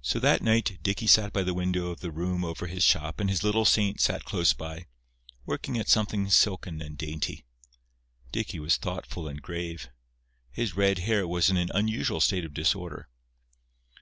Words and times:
So, 0.00 0.18
that 0.20 0.40
night 0.40 0.78
Dicky 0.82 1.06
sat 1.06 1.34
by 1.34 1.42
the 1.42 1.52
window 1.52 1.90
of 1.90 2.00
the 2.00 2.10
room 2.10 2.46
over 2.46 2.66
his 2.66 2.82
shop 2.82 3.20
and 3.20 3.28
his 3.28 3.44
little 3.44 3.66
saint 3.66 4.00
sat 4.00 4.24
close 4.24 4.54
by, 4.54 4.86
working 5.44 5.76
at 5.76 5.86
something 5.90 6.30
silken 6.30 6.80
and 6.80 6.96
dainty. 6.96 7.44
Dicky 8.32 8.58
was 8.58 8.78
thoughtful 8.78 9.28
and 9.28 9.42
grave. 9.42 9.90
His 10.50 10.76
red 10.76 11.00
hair 11.00 11.28
was 11.28 11.50
in 11.50 11.58
an 11.58 11.68
unusual 11.74 12.22
state 12.22 12.46
of 12.46 12.54
disorder. 12.54 13.10